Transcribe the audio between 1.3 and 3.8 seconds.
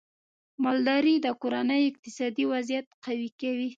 کورنیو اقتصادي وضعیت قوي کوي.